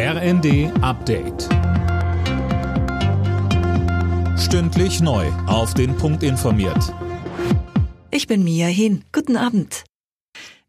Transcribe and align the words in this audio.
RND 0.00 0.70
Update. 0.80 1.48
Stündlich 4.38 5.00
neu. 5.00 5.26
Auf 5.48 5.74
den 5.74 5.96
Punkt 5.96 6.22
informiert. 6.22 6.94
Ich 8.12 8.28
bin 8.28 8.44
Mia 8.44 8.68
Hin. 8.68 9.02
Guten 9.10 9.36
Abend. 9.36 9.82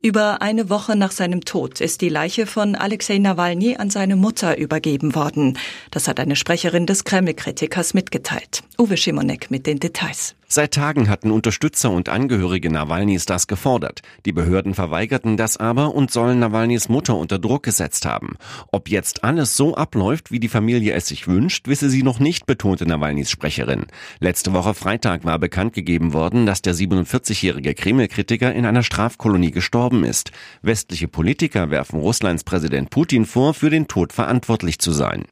Über 0.02 0.42
eine 0.42 0.72
Woche 0.72 0.96
nach 0.96 1.12
seinem 1.12 1.42
Tod 1.42 1.80
ist 1.80 2.02
die 2.02 2.10
Leiche 2.10 2.48
von 2.48 2.74
Alexei 2.74 3.20
Nawalny 3.20 3.76
an 3.76 3.92
seine 3.92 4.16
Mutter 4.16 4.58
übergeben 4.58 5.14
worden. 5.14 5.60
Das 5.92 6.08
hat 6.08 6.20
eine 6.20 6.36
Sprecherin 6.36 6.88
des 6.88 7.04
Kreml-Kritikers 7.04 7.94
mitgeteilt. 7.94 8.64
Uwe 8.80 8.98
Schimonek 8.98 9.52
mit 9.52 9.68
den 9.68 9.78
Details. 9.80 10.34
Seit 10.52 10.74
Tagen 10.74 11.10
hatten 11.10 11.30
Unterstützer 11.30 11.92
und 11.92 12.10
Angehörige 12.10 12.72
Nawalnys 12.72 13.28
das 13.28 13.46
gefordert. 13.46 14.02
Die 14.26 14.32
Behörden 14.32 14.74
verweigerten 14.74 15.38
das 15.38 15.58
aber 15.58 15.94
und 15.94 16.10
sollen 16.10 16.40
Nawalnys 16.40 16.90
Mutter 16.90 17.16
unter 17.16 17.38
Druck 17.38 17.62
gesetzt 17.62 18.08
haben. 18.08 18.36
Ob 18.72 18.90
jetzt 18.90 19.24
alles 19.24 19.56
so 19.56 19.76
abläuft, 19.76 20.32
wie 20.32 20.40
die 20.40 20.48
Familie 20.48 20.94
es 20.94 21.06
sich 21.06 21.28
wünscht, 21.28 21.68
wisse 21.68 21.92
sie 21.92 22.02
noch 22.02 22.20
nicht, 22.20 22.48
betonte 22.48 22.88
Nawalnys 22.88 23.30
Sprecherin. 23.30 23.86
Letzte 24.20 24.52
Woche 24.52 24.74
Freitag 24.74 25.24
war 25.24 25.38
bekannt 25.38 25.74
gegeben 25.74 26.14
worden, 26.14 26.48
dass 26.48 26.64
der 26.64 26.74
47-jährige 26.74 27.76
Kreml-Kritiker 27.76 28.52
in 28.52 28.66
einer 28.66 28.82
Strafkolonie 28.82 29.52
gestorben 29.52 30.04
ist. 30.04 30.32
Westliche 30.64 31.08
Politiker 31.08 31.70
werfen 31.70 32.00
Russlands 32.00 32.44
Präsident 32.44 32.90
Putin 32.90 33.28
vor, 33.28 33.54
für 33.54 33.70
den 33.70 33.88
Tod 33.88 34.14
verantwortlich 34.14 34.80
zu 34.80 34.94
sein. 34.94 35.26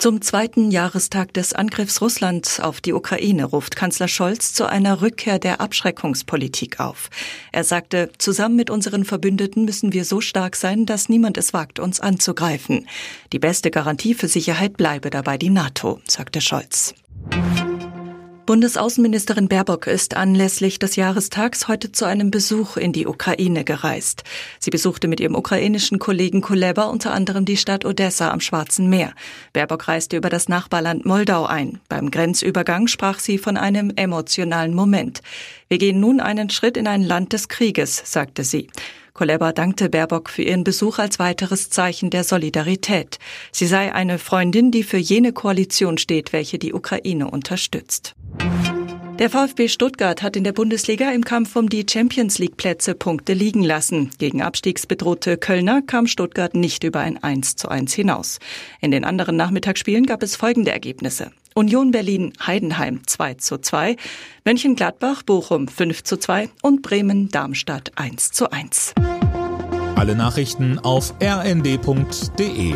Zum 0.00 0.22
zweiten 0.22 0.70
Jahrestag 0.70 1.34
des 1.34 1.52
Angriffs 1.52 2.00
Russlands 2.00 2.58
auf 2.58 2.80
die 2.80 2.94
Ukraine 2.94 3.44
ruft 3.44 3.76
Kanzler 3.76 4.08
Scholz 4.08 4.54
zu 4.54 4.66
einer 4.66 5.02
Rückkehr 5.02 5.38
der 5.38 5.60
Abschreckungspolitik 5.60 6.80
auf. 6.80 7.10
Er 7.52 7.64
sagte, 7.64 8.10
zusammen 8.16 8.56
mit 8.56 8.70
unseren 8.70 9.04
Verbündeten 9.04 9.66
müssen 9.66 9.92
wir 9.92 10.06
so 10.06 10.22
stark 10.22 10.56
sein, 10.56 10.86
dass 10.86 11.10
niemand 11.10 11.36
es 11.36 11.52
wagt, 11.52 11.78
uns 11.80 12.00
anzugreifen. 12.00 12.88
Die 13.34 13.38
beste 13.38 13.70
Garantie 13.70 14.14
für 14.14 14.28
Sicherheit 14.28 14.78
bleibe 14.78 15.10
dabei 15.10 15.36
die 15.36 15.50
NATO, 15.50 16.00
sagte 16.08 16.40
Scholz. 16.40 16.94
Bundesaußenministerin 18.50 19.46
Baerbock 19.46 19.86
ist 19.86 20.16
anlässlich 20.16 20.80
des 20.80 20.96
Jahrestags 20.96 21.68
heute 21.68 21.92
zu 21.92 22.04
einem 22.04 22.32
Besuch 22.32 22.76
in 22.76 22.92
die 22.92 23.06
Ukraine 23.06 23.62
gereist. 23.62 24.24
Sie 24.58 24.70
besuchte 24.70 25.06
mit 25.06 25.20
ihrem 25.20 25.36
ukrainischen 25.36 26.00
Kollegen 26.00 26.40
Kuleba 26.40 26.86
unter 26.86 27.12
anderem 27.12 27.44
die 27.44 27.56
Stadt 27.56 27.84
Odessa 27.84 28.32
am 28.32 28.40
Schwarzen 28.40 28.90
Meer. 28.90 29.12
Baerbock 29.52 29.86
reiste 29.86 30.16
über 30.16 30.30
das 30.30 30.48
Nachbarland 30.48 31.06
Moldau 31.06 31.46
ein. 31.46 31.78
Beim 31.88 32.10
Grenzübergang 32.10 32.88
sprach 32.88 33.20
sie 33.20 33.38
von 33.38 33.56
einem 33.56 33.92
emotionalen 33.94 34.74
Moment. 34.74 35.22
Wir 35.68 35.78
gehen 35.78 36.00
nun 36.00 36.18
einen 36.18 36.50
Schritt 36.50 36.76
in 36.76 36.88
ein 36.88 37.04
Land 37.04 37.32
des 37.32 37.46
Krieges, 37.46 38.02
sagte 38.04 38.42
sie. 38.42 38.66
Kuleba 39.14 39.52
dankte 39.52 39.88
Baerbock 39.88 40.30
für 40.30 40.42
ihren 40.42 40.64
Besuch 40.64 40.98
als 40.98 41.18
weiteres 41.18 41.70
Zeichen 41.70 42.10
der 42.10 42.24
Solidarität. 42.24 43.18
Sie 43.52 43.66
sei 43.66 43.94
eine 43.94 44.18
Freundin, 44.18 44.70
die 44.70 44.82
für 44.82 44.98
jene 44.98 45.32
Koalition 45.32 45.98
steht, 45.98 46.32
welche 46.32 46.58
die 46.58 46.72
Ukraine 46.72 47.30
unterstützt. 47.30 48.14
Der 49.20 49.28
VfB 49.28 49.68
Stuttgart 49.68 50.22
hat 50.22 50.34
in 50.34 50.44
der 50.44 50.54
Bundesliga 50.54 51.10
im 51.10 51.22
Kampf 51.22 51.54
um 51.54 51.68
die 51.68 51.84
Champions 51.86 52.38
League 52.38 52.56
Plätze 52.56 52.94
Punkte 52.94 53.34
liegen 53.34 53.62
lassen. 53.62 54.08
Gegen 54.16 54.40
abstiegsbedrohte 54.40 55.36
Kölner 55.36 55.82
kam 55.82 56.06
Stuttgart 56.06 56.54
nicht 56.54 56.84
über 56.84 57.00
ein 57.00 57.22
1 57.22 57.56
zu 57.56 57.68
1 57.68 57.92
hinaus. 57.92 58.38
In 58.80 58.90
den 58.90 59.04
anderen 59.04 59.36
Nachmittagsspielen 59.36 60.06
gab 60.06 60.22
es 60.22 60.36
folgende 60.36 60.70
Ergebnisse. 60.70 61.32
Union 61.54 61.90
Berlin 61.90 62.32
Heidenheim 62.46 63.06
2 63.06 63.34
zu 63.34 63.58
2, 63.58 63.96
Mönchengladbach 64.46 65.22
Bochum 65.22 65.68
5 65.68 66.02
zu 66.02 66.16
2 66.16 66.48
und 66.62 66.80
Bremen 66.80 67.28
Darmstadt 67.28 67.92
1 67.96 68.30
zu 68.30 68.50
1. 68.50 68.94
Alle 69.96 70.16
Nachrichten 70.16 70.78
auf 70.78 71.12
rnd.de 71.22 72.74